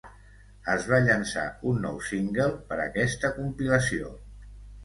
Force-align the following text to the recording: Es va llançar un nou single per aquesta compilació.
Es 0.75 0.87
va 0.91 0.99
llançar 1.07 1.43
un 1.73 1.77
nou 1.87 1.99
single 2.07 2.49
per 2.71 2.81
aquesta 2.89 3.33
compilació. 3.39 4.11